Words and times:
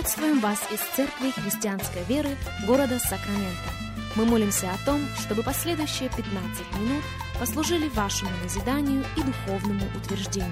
Приветствуем 0.00 0.40
вас 0.40 0.58
из 0.72 0.80
Церкви 0.96 1.30
Христианской 1.30 2.02
Веры 2.04 2.30
города 2.66 2.98
Сакраменто. 2.98 3.70
Мы 4.16 4.24
молимся 4.24 4.70
о 4.70 4.86
том, 4.86 4.98
чтобы 5.20 5.42
последующие 5.42 6.08
15 6.08 6.32
минут 6.80 7.04
послужили 7.38 7.86
вашему 7.90 8.30
назиданию 8.42 9.04
и 9.18 9.22
духовному 9.22 9.84
утверждению. 9.94 10.50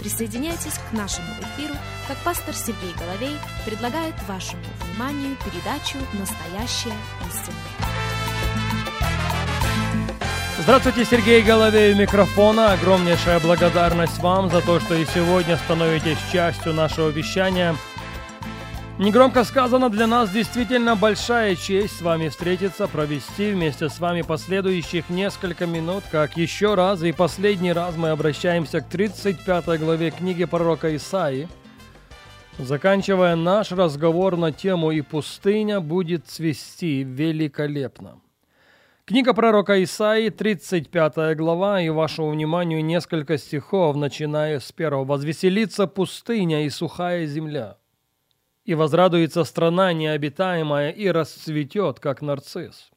Присоединяйтесь 0.00 0.80
к 0.90 0.92
нашему 0.92 1.28
эфиру, 1.40 1.74
как 2.08 2.16
пастор 2.24 2.52
Сергей 2.52 2.92
Головей 2.98 3.36
предлагает 3.64 4.14
вашему 4.26 4.64
вниманию 4.80 5.36
передачу 5.44 5.96
«Настоящая 6.18 6.98
истина». 7.28 7.90
Здравствуйте, 10.58 11.04
Сергей 11.04 11.42
Головей 11.42 11.94
у 11.94 11.96
микрофона. 11.96 12.72
Огромнейшая 12.72 13.38
благодарность 13.38 14.18
вам 14.18 14.50
за 14.50 14.60
то, 14.60 14.80
что 14.80 14.96
и 14.96 15.06
сегодня 15.06 15.56
становитесь 15.58 16.18
частью 16.32 16.74
нашего 16.74 17.08
вещания. 17.10 17.76
Негромко 19.00 19.44
сказано, 19.44 19.88
для 19.88 20.06
нас 20.06 20.28
действительно 20.30 20.94
большая 20.94 21.56
честь 21.56 21.96
с 21.96 22.02
вами 22.02 22.28
встретиться, 22.28 22.86
провести 22.86 23.52
вместе 23.52 23.88
с 23.88 23.98
вами 23.98 24.20
последующих 24.20 25.08
несколько 25.08 25.64
минут, 25.64 26.04
как 26.10 26.36
еще 26.36 26.74
раз 26.74 27.02
и 27.02 27.10
последний 27.10 27.72
раз 27.72 27.96
мы 27.96 28.10
обращаемся 28.10 28.82
к 28.82 28.90
35 28.90 29.80
главе 29.80 30.10
книги 30.10 30.44
пророка 30.44 30.94
Исаии, 30.94 31.48
заканчивая 32.58 33.36
наш 33.36 33.72
разговор 33.72 34.36
на 34.36 34.52
тему 34.52 34.90
«И 34.90 35.00
пустыня 35.00 35.80
будет 35.80 36.26
цвести 36.26 37.02
великолепно». 37.02 38.20
Книга 39.06 39.32
пророка 39.32 39.82
Исаии, 39.82 40.28
35 40.28 41.38
глава, 41.38 41.80
и 41.80 41.88
вашему 41.88 42.32
вниманию 42.32 42.84
несколько 42.84 43.38
стихов, 43.38 43.96
начиная 43.96 44.60
с 44.60 44.70
первого. 44.72 45.06
«Возвеселится 45.06 45.86
пустыня 45.86 46.66
и 46.66 46.68
сухая 46.68 47.24
земля, 47.24 47.78
и 48.64 48.74
возрадуется 48.74 49.44
страна 49.44 49.92
необитаемая, 49.92 50.90
и 50.90 51.08
расцветет, 51.08 52.00
как 52.00 52.22
нарцисс. 52.22 52.90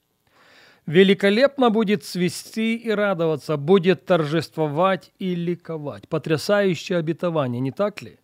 Великолепно 0.85 1.69
будет 1.69 2.03
цвести 2.03 2.75
и 2.75 2.91
радоваться, 2.91 3.57
будет 3.57 4.05
торжествовать 4.05 5.11
и 5.19 5.35
ликовать». 5.35 6.07
Потрясающее 6.09 6.97
обетование, 6.97 7.61
не 7.61 7.71
так 7.71 8.01
ли? 8.01 8.19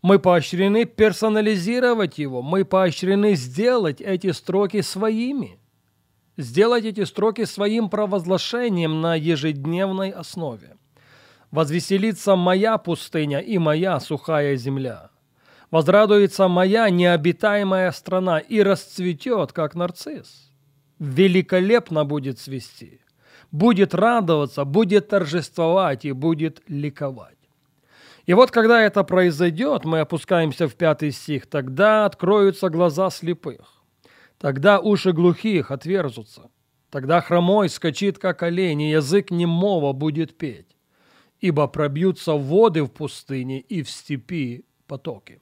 Мы 0.00 0.18
поощрены 0.18 0.84
персонализировать 0.84 2.18
его, 2.18 2.42
мы 2.42 2.64
поощрены 2.64 3.34
сделать 3.34 4.00
эти 4.00 4.30
строки 4.32 4.80
своими– 4.80 5.58
Сделать 6.38 6.86
эти 6.86 7.04
строки 7.04 7.44
своим 7.44 7.90
провозглашением 7.90 9.00
на 9.00 9.14
ежедневной 9.14 10.10
основе. 10.10 10.76
«Возвеселится 11.50 12.36
моя 12.36 12.78
пустыня 12.78 13.40
и 13.40 13.58
моя 13.58 14.00
сухая 14.00 14.56
земля. 14.56 15.11
Возрадуется 15.72 16.48
моя 16.48 16.90
необитаемая 16.90 17.90
страна 17.92 18.38
и 18.38 18.60
расцветет, 18.62 19.52
как 19.52 19.74
нарцисс. 19.74 20.52
Великолепно 20.98 22.04
будет 22.04 22.38
цвести, 22.38 23.00
будет 23.50 23.94
радоваться, 23.94 24.64
будет 24.64 25.08
торжествовать 25.08 26.04
и 26.04 26.12
будет 26.12 26.62
ликовать. 26.68 27.38
И 28.26 28.34
вот 28.34 28.50
когда 28.50 28.82
это 28.82 29.02
произойдет, 29.02 29.86
мы 29.86 30.00
опускаемся 30.00 30.68
в 30.68 30.74
пятый 30.74 31.10
стих, 31.10 31.46
тогда 31.46 32.04
откроются 32.04 32.68
глаза 32.68 33.08
слепых 33.10 33.82
Тогда 34.36 34.78
уши 34.78 35.12
глухих 35.12 35.70
отверзутся. 35.70 36.50
Тогда 36.90 37.20
хромой 37.20 37.68
скачит, 37.68 38.18
как 38.18 38.42
олень, 38.42 38.82
и 38.82 38.90
язык 38.90 39.30
немого 39.30 39.92
будет 39.92 40.36
петь. 40.36 40.76
Ибо 41.40 41.66
пробьются 41.66 42.32
воды 42.32 42.82
в 42.82 42.88
пустыне 42.88 43.60
и 43.60 43.82
в 43.82 43.88
степи 43.88 44.66
потоки. 44.86 45.40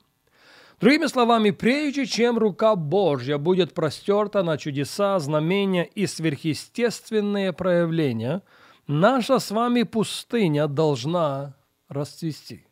Другими 0.81 1.09
словами, 1.09 1.51
прежде 1.51 2.07
чем 2.07 2.39
рука 2.39 2.75
Божья 2.75 3.37
будет 3.37 3.75
простерта 3.75 4.43
на 4.43 4.57
чудеса, 4.57 5.19
знамения 5.19 5.85
и 5.85 6.07
сверхъестественные 6.07 7.53
проявления, 7.53 8.41
наша 8.87 9.41
с 9.41 9.51
вами 9.51 9.83
пустыня 9.83 10.69
должна 10.69 11.55
расцвести. 11.89 12.67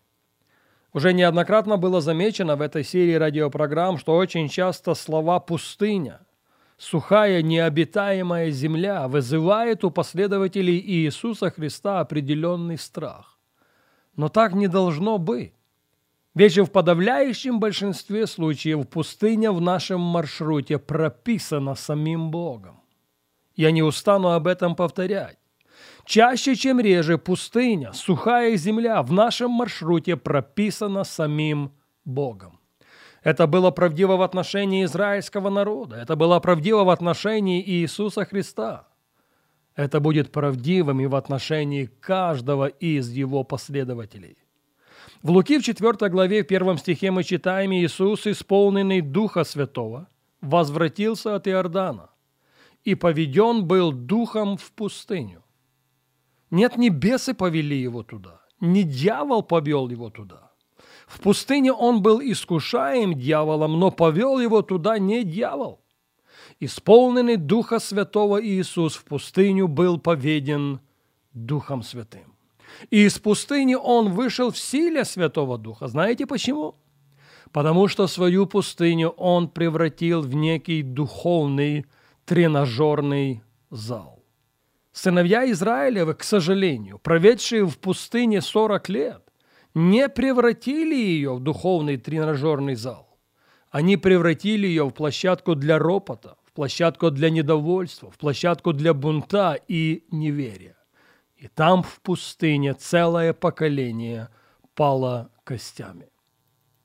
Уже 0.95 1.13
неоднократно 1.13 1.77
было 1.77 2.01
замечено 2.01 2.57
в 2.57 2.63
этой 2.63 2.83
серии 2.83 3.13
радиопрограмм, 3.13 3.99
что 3.99 4.17
очень 4.17 4.49
часто 4.49 4.95
слова 4.95 5.39
«пустыня», 5.39 6.21
«сухая 6.79 7.43
необитаемая 7.43 8.51
земля» 8.51 9.07
вызывает 9.07 9.85
у 9.85 9.91
последователей 9.91 10.79
Иисуса 10.79 11.51
Христа 11.51 12.01
определенный 12.01 12.79
страх. 12.79 13.39
Но 14.17 14.31
так 14.31 14.55
не 14.55 14.67
должно 14.67 15.19
быть. 15.19 15.58
Ведь 16.35 16.59
в 16.59 16.67
подавляющем 16.67 17.59
большинстве 17.59 18.27
случаев 18.27 18.89
пустыня 18.89 19.51
в 19.51 19.61
нашем 19.61 20.01
маршруте 20.01 20.79
прописана 20.79 21.75
самим 21.75 22.31
Богом. 22.31 22.81
Я 23.57 23.71
не 23.73 23.83
устану 23.83 24.31
об 24.31 24.47
этом 24.47 24.77
повторять. 24.77 25.39
Чаще, 26.05 26.55
чем 26.55 26.81
реже, 26.81 27.19
пустыня, 27.19 27.93
сухая 27.93 28.57
земля 28.57 29.03
в 29.03 29.13
нашем 29.13 29.51
маршруте 29.51 30.17
прописана 30.17 31.05
самим 31.05 31.73
Богом. 32.05 32.61
Это 33.23 33.47
было 33.47 33.71
правдиво 33.71 34.17
в 34.17 34.23
отношении 34.23 34.85
израильского 34.85 35.51
народа. 35.51 35.97
Это 35.97 36.17
было 36.17 36.41
правдиво 36.41 36.85
в 36.85 36.91
отношении 36.91 37.63
Иисуса 37.63 38.25
Христа. 38.25 38.89
Это 39.75 40.01
будет 40.01 40.33
правдивым 40.33 41.01
и 41.01 41.07
в 41.07 41.15
отношении 41.15 41.87
каждого 41.87 42.67
из 42.67 43.11
его 43.11 43.45
последователей. 43.45 44.39
В 45.23 45.31
Луки 45.31 45.59
в 45.59 45.63
4 45.63 46.11
главе 46.11 46.43
в 46.43 46.47
1 46.47 46.79
стихе 46.79 47.11
мы 47.11 47.25
читаем 47.25 47.73
«Иисус, 47.73 48.27
исполненный 48.27 49.01
Духа 49.01 49.45
Святого, 49.45 50.09
возвратился 50.41 51.35
от 51.35 51.49
Иордана 51.49 52.11
и 52.85 52.95
поведен 52.95 53.67
был 53.67 53.93
Духом 53.93 54.57
в 54.57 54.71
пустыню, 54.73 55.43
нет, 56.51 56.77
не 56.77 56.89
бесы 56.89 57.35
повели 57.35 57.77
его 57.77 58.03
туда, 58.03 58.41
не 58.61 58.83
дьявол 58.83 59.43
повел 59.43 59.89
его 59.89 60.11
туда. 60.11 60.53
В 61.07 61.21
пустыне 61.21 61.73
он 61.73 62.03
был 62.03 62.21
искушаем 62.21 63.15
дьяволом, 63.15 63.79
но 63.79 63.91
повел 63.91 64.39
его 64.39 64.63
туда 64.63 64.99
не 64.99 65.25
дьявол. 65.25 65.85
Исполненный 66.61 67.37
Духа 67.37 67.79
Святого 67.79 68.43
Иисус 68.45 68.95
в 68.97 69.05
пустыню 69.05 69.69
был 69.69 69.99
поведен 69.99 70.81
Духом 71.33 71.83
Святым. 71.83 72.35
И 72.91 73.05
из 73.05 73.19
пустыни 73.19 73.75
он 73.75 74.11
вышел 74.11 74.51
в 74.51 74.59
силе 74.59 75.05
Святого 75.05 75.59
Духа. 75.59 75.89
Знаете 75.89 76.27
почему? 76.27 76.77
Потому 77.53 77.89
что 77.89 78.07
свою 78.07 78.47
пустыню 78.47 79.11
он 79.11 79.49
превратил 79.49 80.23
в 80.23 80.35
некий 80.35 80.83
духовный 80.83 81.87
тренажерный 82.25 83.43
зал. 83.71 84.23
Сыновья 84.93 85.51
Израилевы, 85.51 86.15
к 86.15 86.25
сожалению, 86.25 86.99
проведшие 86.99 87.65
в 87.67 87.79
пустыне 87.79 88.41
40 88.41 88.89
лет, 88.89 89.23
не 89.75 90.09
превратили 90.09 90.95
ее 90.95 91.35
в 91.35 91.41
духовный 91.41 91.97
тренажерный 91.97 92.75
зал. 92.75 93.17
Они 93.71 93.97
превратили 93.97 94.67
ее 94.67 94.85
в 94.85 94.91
площадку 94.91 95.55
для 95.55 95.79
ропота, 95.79 96.37
в 96.45 96.53
площадку 96.53 97.11
для 97.11 97.31
недовольства, 97.31 98.11
в 98.11 98.19
площадку 98.19 98.73
для 98.73 98.95
бунта 98.95 99.59
и 99.69 100.05
неверия. 100.11 100.78
И 101.39 101.47
там 101.47 101.85
в 101.85 102.01
пустыне 102.01 102.75
целое 102.75 103.33
поколение 103.33 104.29
пало 104.75 105.31
костями. 105.45 106.09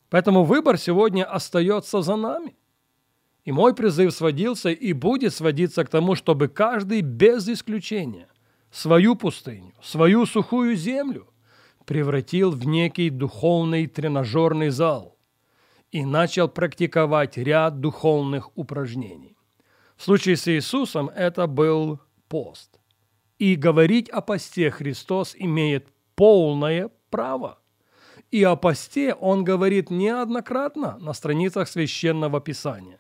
Поэтому 0.10 0.44
выбор 0.44 0.78
сегодня 0.78 1.26
остается 1.26 2.04
за 2.04 2.16
нами. 2.16 2.56
И 3.46 3.52
мой 3.52 3.74
призыв 3.74 4.14
сводился 4.14 4.70
и 4.70 4.94
будет 4.94 5.34
сводиться 5.34 5.84
к 5.84 5.90
тому, 5.90 6.16
чтобы 6.16 6.48
каждый 6.50 7.02
без 7.02 7.50
исключения 7.50 8.30
свою 8.70 9.16
пустыню, 9.16 9.74
свою 9.82 10.28
сухую 10.28 10.76
землю 10.76 11.28
превратил 11.86 12.52
в 12.52 12.66
некий 12.66 13.10
духовный 13.10 13.88
тренажерный 13.88 14.70
зал 14.70 15.18
и 15.92 16.06
начал 16.06 16.48
практиковать 16.48 17.38
ряд 17.38 17.80
духовных 17.80 18.56
упражнений. 18.56 19.36
В 19.98 20.04
случае 20.04 20.38
с 20.38 20.48
Иисусом 20.48 21.10
это 21.10 21.48
был 21.48 22.00
пост. 22.30 22.80
И 23.44 23.58
говорить 23.58 24.08
о 24.08 24.22
посте 24.22 24.72
Христос 24.72 25.36
имеет 25.38 25.90
полное 26.16 26.90
право. 27.10 27.60
И 28.32 28.42
о 28.42 28.56
посте 28.56 29.14
он 29.14 29.44
говорит 29.44 29.90
неоднократно 29.90 30.98
на 31.00 31.12
страницах 31.12 31.68
Священного 31.68 32.40
Писания. 32.40 33.00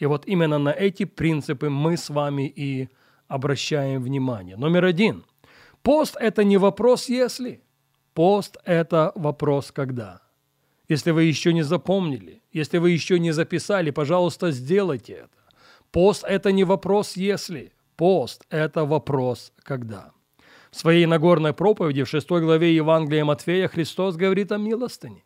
И 0.00 0.06
вот 0.06 0.26
именно 0.26 0.58
на 0.58 0.70
эти 0.70 1.04
принципы 1.04 1.70
мы 1.70 1.96
с 1.96 2.10
вами 2.10 2.48
и 2.48 2.88
обращаем 3.28 4.02
внимание. 4.02 4.56
Номер 4.56 4.86
один. 4.86 5.24
Пост– 5.82 6.16
это 6.20 6.42
не 6.42 6.56
вопрос 6.56 7.08
«если». 7.08 7.62
Пост– 8.12 8.56
это 8.64 9.12
вопрос 9.14 9.70
«когда». 9.70 10.20
Если 10.88 11.12
вы 11.12 11.22
еще 11.22 11.52
не 11.52 11.62
запомнили, 11.62 12.42
если 12.50 12.78
вы 12.78 12.90
еще 12.90 13.20
не 13.20 13.30
записали, 13.30 13.92
пожалуйста, 13.92 14.50
сделайте 14.50 15.12
это. 15.12 15.38
Пост– 15.92 16.24
это 16.28 16.50
не 16.50 16.64
вопрос 16.64 17.16
«если». 17.16 17.72
Пост– 18.00 18.46
это 18.50 18.86
вопрос 18.86 19.52
«когда». 19.62 20.12
В 20.70 20.76
своей 20.76 21.04
Нагорной 21.04 21.52
проповеди 21.52 22.02
в 22.02 22.08
6 22.08 22.30
главе 22.30 22.74
Евангелия 22.74 23.26
Матфея 23.26 23.68
Христос 23.68 24.16
говорит 24.16 24.52
о 24.52 24.56
милостыне. 24.56 25.22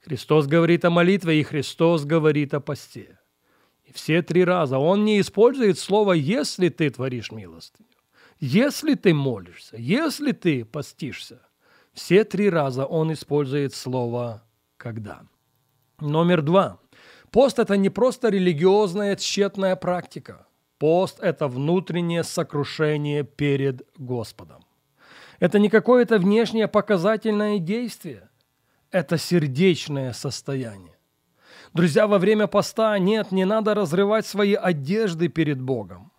Христос 0.00 0.46
говорит 0.46 0.86
о 0.86 0.90
молитве, 0.90 1.38
и 1.38 1.42
Христос 1.42 2.06
говорит 2.06 2.54
о 2.54 2.60
посте. 2.60 3.18
И 3.84 3.92
все 3.92 4.22
три 4.22 4.42
раза 4.42 4.78
Он 4.78 5.04
не 5.04 5.20
использует 5.20 5.78
слово 5.78 6.14
«если 6.14 6.70
ты 6.70 6.88
творишь 6.88 7.30
милостыню», 7.30 7.90
«если 8.40 8.94
ты 8.94 9.12
молишься», 9.12 9.76
«если 9.76 10.32
ты 10.32 10.64
постишься». 10.64 11.42
Все 11.92 12.24
три 12.24 12.48
раза 12.48 12.86
Он 12.86 13.12
использует 13.12 13.74
слово 13.74 14.42
«когда». 14.78 15.26
Номер 16.00 16.40
два. 16.40 16.80
Пост– 17.30 17.58
это 17.58 17.76
не 17.76 17.90
просто 17.90 18.30
религиозная 18.30 19.14
тщетная 19.16 19.76
практика. 19.76 20.46
Пост– 20.84 21.18
это 21.22 21.48
внутреннее 21.48 22.22
сокрушение 22.22 23.24
перед 23.24 23.86
Господом. 23.96 24.62
Это 25.40 25.58
не 25.58 25.70
какое-то 25.70 26.18
внешнее 26.18 26.68
показательное 26.68 27.58
действие. 27.58 28.28
Это 28.90 29.16
сердечное 29.16 30.12
состояние. 30.12 30.98
Друзья, 31.72 32.06
во 32.06 32.18
время 32.18 32.48
поста 32.48 32.98
нет, 32.98 33.32
не 33.32 33.46
надо 33.46 33.74
разрывать 33.74 34.26
свои 34.26 34.52
одежды 34.52 35.28
перед 35.28 35.58
Богом. 35.58 36.12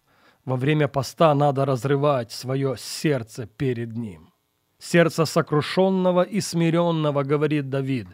Во 0.46 0.56
время 0.56 0.88
поста 0.88 1.36
надо 1.36 1.66
разрывать 1.66 2.32
свое 2.32 2.76
сердце 2.76 3.46
перед 3.46 3.96
Ним. 3.96 4.34
Сердце 4.80 5.26
сокрушенного 5.26 6.24
и 6.24 6.42
смиренного, 6.42 7.22
говорит 7.22 7.70
Давид, 7.70 8.08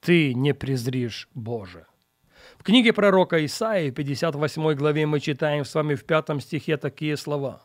ты 0.00 0.32
не 0.32 0.54
презришь 0.54 1.28
Боже. 1.34 1.84
Книге 2.68 2.92
пророка 2.92 3.42
Исаии, 3.46 3.88
58 3.88 4.74
главе, 4.74 5.06
мы 5.06 5.20
читаем 5.20 5.64
с 5.64 5.74
вами 5.74 5.94
в 5.94 6.04
пятом 6.04 6.38
стихе 6.38 6.76
такие 6.76 7.16
слова. 7.16 7.62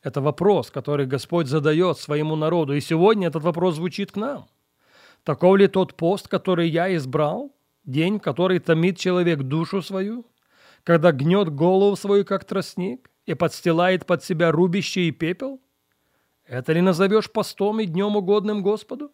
Это 0.00 0.20
вопрос, 0.20 0.70
который 0.70 1.06
Господь 1.06 1.48
задает 1.48 1.98
своему 1.98 2.36
народу, 2.36 2.72
и 2.74 2.80
сегодня 2.80 3.26
этот 3.26 3.42
вопрос 3.42 3.74
звучит 3.74 4.12
к 4.12 4.16
нам. 4.16 4.46
Таков 5.24 5.56
ли 5.56 5.66
тот 5.66 5.96
пост, 5.96 6.28
который 6.28 6.68
я 6.68 6.94
избрал, 6.94 7.52
день, 7.82 8.20
который 8.20 8.60
томит 8.60 8.96
человек 8.96 9.42
душу 9.42 9.82
свою, 9.82 10.24
когда 10.84 11.10
гнет 11.10 11.52
голову 11.52 11.96
свою, 11.96 12.24
как 12.24 12.44
тростник, 12.44 13.10
и 13.26 13.34
подстилает 13.34 14.06
под 14.06 14.22
себя 14.22 14.52
рубище 14.52 15.00
и 15.08 15.10
пепел? 15.10 15.60
Это 16.46 16.72
ли 16.74 16.80
назовешь 16.80 17.32
постом 17.32 17.80
и 17.80 17.86
днем 17.86 18.14
угодным 18.14 18.62
Господу? 18.62 19.10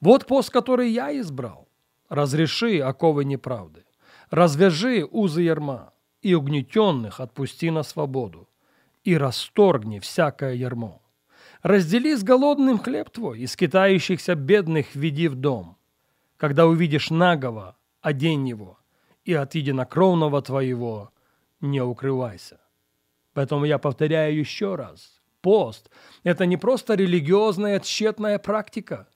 Вот 0.00 0.24
пост, 0.24 0.48
который 0.48 0.88
я 0.90 1.14
избрал. 1.20 1.68
Разреши 2.08 2.78
оковы 2.78 3.26
неправды. 3.26 3.84
Развяжи 4.30 5.04
узы 5.10 5.42
ярма, 5.42 5.92
и 6.20 6.34
угнетенных 6.34 7.20
отпусти 7.20 7.70
на 7.70 7.82
свободу, 7.82 8.48
и 9.04 9.16
расторгни 9.16 10.00
всякое 10.00 10.54
ярмо. 10.54 11.00
Раздели 11.62 12.14
с 12.14 12.22
голодным 12.22 12.78
хлеб 12.78 13.10
твой, 13.10 13.40
и 13.40 13.46
скитающихся 13.46 14.34
бедных 14.34 14.94
веди 14.94 15.28
в 15.28 15.34
дом. 15.34 15.76
Когда 16.36 16.66
увидишь 16.66 17.10
нагого, 17.10 17.76
одень 18.00 18.48
его, 18.48 18.78
и 19.24 19.34
от 19.34 19.54
единокровного 19.54 20.42
твоего 20.42 21.10
не 21.60 21.80
укрывайся. 21.80 22.60
Поэтому 23.32 23.64
я 23.64 23.78
повторяю 23.78 24.38
еще 24.38 24.74
раз. 24.74 25.20
Пост– 25.40 25.90
это 26.22 26.46
не 26.46 26.56
просто 26.56 26.94
религиозная 26.94 27.80
тщетная 27.80 28.38
практика, 28.38 29.08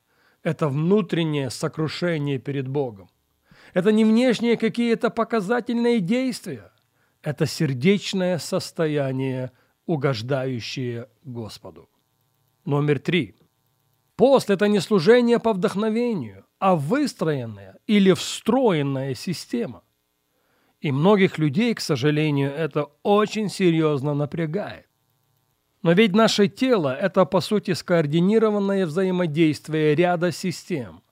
это 0.42 0.68
внутреннее 0.68 1.50
сокрушение 1.50 2.38
перед 2.38 2.66
Богом. 2.66 3.10
Это 3.72 3.90
не 3.92 4.04
внешние 4.04 4.56
какие-то 4.56 5.10
показательные 5.10 6.00
действия. 6.00 6.72
Это 7.22 7.46
сердечное 7.46 8.38
состояние, 8.38 9.52
угождающее 9.86 11.08
Господу. 11.24 11.88
Номер 12.64 12.98
три. 12.98 13.34
Пост– 14.16 14.50
это 14.50 14.68
не 14.68 14.80
служение 14.80 15.38
по 15.38 15.52
вдохновению, 15.52 16.44
а 16.58 16.76
выстроенная 16.76 17.78
или 17.86 18.12
встроенная 18.12 19.14
система. 19.14 19.82
И 20.80 20.92
многих 20.92 21.38
людей, 21.38 21.74
к 21.74 21.80
сожалению, 21.80 22.52
это 22.52 22.88
очень 23.02 23.48
серьезно 23.48 24.14
напрягает. 24.14 24.86
Но 25.82 25.92
ведь 25.92 26.14
наше 26.14 26.48
тело– 26.48 26.94
это, 27.00 27.24
по 27.24 27.40
сути, 27.40 27.72
скоординированное 27.72 28.86
взаимодействие 28.86 29.94
ряда 29.94 30.30
систем. 30.30 31.02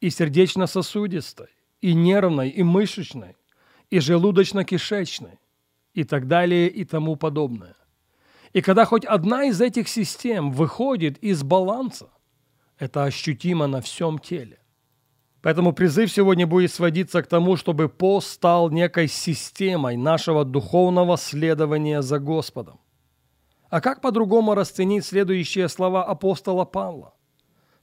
И 0.00 0.10
сердечно-сосудистой, 0.10 1.48
и 1.82 1.94
нервной, 1.94 2.48
и 2.48 2.62
мышечной, 2.62 3.36
и 3.90 3.98
желудочно-кишечной, 3.98 5.38
и 5.92 6.04
так 6.04 6.26
далее, 6.26 6.68
и 6.68 6.84
тому 6.84 7.16
подобное. 7.16 7.76
И 8.54 8.62
когда 8.62 8.84
хоть 8.84 9.04
одна 9.04 9.44
из 9.44 9.60
этих 9.60 9.88
систем 9.88 10.52
выходит 10.52 11.18
из 11.18 11.42
баланса, 11.42 12.08
это 12.78 13.04
ощутимо 13.04 13.66
на 13.66 13.80
всем 13.80 14.18
теле. 14.18 14.58
Поэтому 15.42 15.72
призыв 15.72 16.12
сегодня 16.12 16.46
будет 16.46 16.72
сводиться 16.72 17.20
к 17.22 17.26
тому, 17.26 17.56
чтобы 17.56 17.88
пост 17.88 18.28
стал 18.28 18.70
некой 18.70 19.08
системой 19.08 19.96
нашего 19.96 20.44
духовного 20.44 21.16
следования 21.16 22.00
за 22.02 22.20
Господом. 22.20 22.78
А 23.68 23.80
как 23.80 24.00
по-другому 24.00 24.54
расценить 24.54 25.04
следующие 25.04 25.68
слова 25.68 26.04
апостола 26.04 26.64
Павла? 26.64 27.14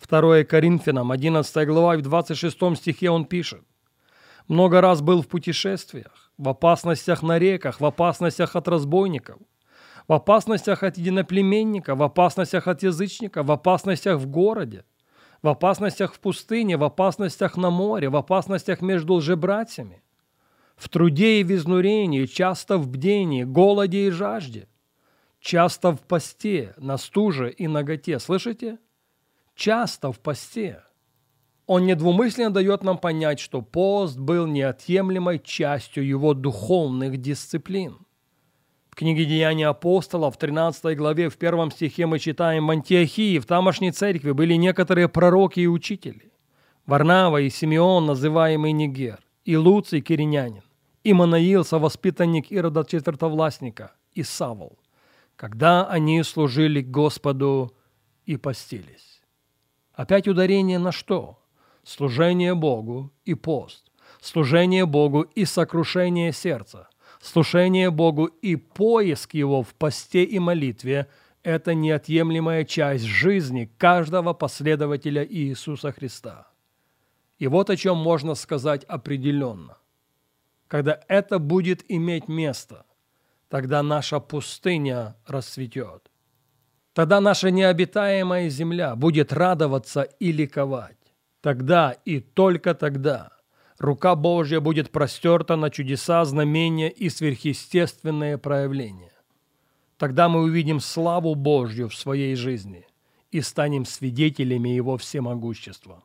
2 0.07 0.43
Коринфянам, 0.45 1.11
11 1.11 1.67
глава, 1.67 1.97
в 1.97 2.01
26 2.01 2.77
стихе 2.77 3.09
он 3.09 3.25
пишет. 3.25 3.63
Много 4.49 4.81
раз 4.81 5.01
был 5.01 5.21
в 5.21 5.27
путешествиях, 5.27 6.31
в 6.39 6.49
опасностях 6.49 7.21
на 7.21 7.37
реках, 7.37 7.79
в 7.79 7.85
опасностях 7.85 8.55
от 8.55 8.67
разбойников, 8.67 9.37
в 10.07 10.13
опасностях 10.13 10.81
от 10.81 10.97
единоплеменника, 10.97 11.95
в 11.95 12.01
опасностях 12.01 12.67
от 12.67 12.81
язычника, 12.81 13.43
в 13.43 13.51
опасностях 13.51 14.17
в 14.17 14.25
городе, 14.25 14.85
в 15.43 15.49
опасностях 15.49 16.15
в 16.15 16.19
пустыне, 16.19 16.77
в 16.77 16.83
опасностях 16.83 17.57
на 17.57 17.69
море, 17.69 18.09
в 18.09 18.15
опасностях 18.15 18.81
между 18.81 19.13
лжебратьями, 19.13 20.01
в 20.75 20.89
труде 20.89 21.41
и 21.41 21.43
в 21.43 21.53
изнурении, 21.53 22.25
часто 22.25 22.79
в 22.79 22.87
бдении, 22.87 23.43
голоде 23.43 24.07
и 24.07 24.09
жажде, 24.09 24.67
часто 25.39 25.91
в 25.91 26.01
посте, 26.01 26.73
на 26.77 26.97
стуже 26.97 27.51
и 27.51 27.67
наготе. 27.67 28.17
Слышите? 28.17 28.79
Часто 29.53 30.11
в 30.11 30.19
посте. 30.19 30.81
Он 31.69 31.86
недвумысленно 31.86 32.50
дает 32.50 32.83
нам 32.83 32.98
понять, 32.98 33.39
что 33.39 33.62
пост 33.62 34.18
был 34.18 34.48
неотъемлемой 34.48 35.38
частью 35.38 36.04
его 36.04 36.33
духовных 36.33 37.18
дисциплин. 37.18 38.07
В 38.89 38.95
книге 38.95 39.25
«Деяния 39.25 39.68
апостолов» 39.68 40.33
в 40.33 40.39
13 40.39 40.98
главе 40.98 41.30
в 41.30 41.38
первом 41.38 41.69
стихе 41.69 42.07
мы 42.07 42.18
читаем 42.18 42.66
«В 42.66 42.71
Антиохии, 42.71 43.38
в 43.38 43.45
тамошней 43.45 43.92
церкви, 43.92 44.31
были 44.31 44.56
некоторые 44.56 45.09
пророки 45.09 45.59
и 45.59 45.68
учители. 45.68 46.31
Варнава 46.88 47.40
и 47.40 47.52
Симеон, 47.52 48.07
называемый 48.07 48.71
Нигер, 48.71 49.19
и 49.45 49.56
Луций, 49.56 50.02
киринянин, 50.02 50.64
и 51.04 51.14
Манаил, 51.14 51.64
совоспитанник 51.64 52.52
Ирода 52.52 52.83
Четвертовластника, 52.83 53.92
и 54.16 54.23
Савол, 54.23 54.80
когда 55.35 55.85
они 55.85 56.23
служили 56.23 56.81
Господу 56.81 57.78
и 58.26 58.38
постились». 58.38 59.21
Опять 59.94 60.28
ударение 60.28 60.80
на 60.80 60.92
что? 60.92 61.40
Служение 61.83 62.56
Богу 62.56 63.12
и 63.26 63.33
пост, 63.33 63.92
служение 64.21 64.86
Богу 64.86 65.21
и 65.21 65.45
сокрушение 65.45 66.33
сердца, 66.33 66.90
служение 67.21 67.92
Богу 67.92 68.26
и 68.26 68.56
поиск 68.56 69.33
Его 69.33 69.64
в 69.64 69.74
посте 69.76 70.24
и 70.24 70.40
молитве– 70.40 71.07
это 71.44 71.74
неотъемлемая 71.74 72.66
часть 72.66 73.06
жизни 73.06 73.71
каждого 73.78 74.33
последователя 74.33 75.26
Иисуса 75.26 75.92
Христа. 75.92 76.48
И 77.38 77.48
вот 77.48 77.69
о 77.69 77.78
чем 77.78 77.98
можно 77.98 78.36
сказать 78.36 78.83
определенно. 78.83 79.78
Когда 80.68 81.00
это 81.07 81.40
будет 81.40 81.83
иметь 81.90 82.28
место, 82.28 82.86
тогда 83.48 83.81
наша 83.81 84.19
пустыня 84.19 85.16
расцветет. 85.26 86.12
Тогда 86.94 87.21
наша 87.21 87.50
необитаемая 87.50 88.50
земля 88.50 88.95
будет 88.95 89.31
радоваться 89.31 90.02
и 90.02 90.31
ликовать. 90.31 90.98
Тогда 91.41 91.91
и 92.05 92.19
только 92.19 92.73
тогда 92.73 93.31
рука 93.77 94.15
Божья 94.15 94.59
будет 94.59 94.91
простерта 94.91 95.55
на 95.55 95.69
чудеса, 95.69 96.25
знамения 96.25 96.89
и 96.89 97.09
сверхъестественные 97.09 98.37
проявления. 98.37 99.13
Тогда 99.97 100.29
мы 100.29 100.41
увидим 100.41 100.79
славу 100.79 101.35
Божью 101.35 101.89
в 101.89 101.95
своей 101.95 102.35
жизни 102.35 102.85
и 103.31 103.41
станем 103.41 103.85
свидетелями 103.85 104.69
Его 104.69 104.97
всемогущества. 104.97 106.03